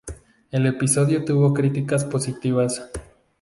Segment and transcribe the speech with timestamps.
[0.49, 2.89] El episodio tuvo críticas positivas.